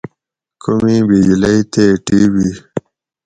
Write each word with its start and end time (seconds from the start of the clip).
کومی 0.63 0.97
بجلئ 1.07 1.59
تے 1.71 1.85
ٹی 2.05 2.19
وی 2.33 2.49